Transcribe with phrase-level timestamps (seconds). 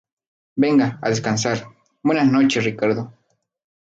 [0.55, 1.67] venga, a descansar.
[2.01, 3.13] buenas noches, Ricardo.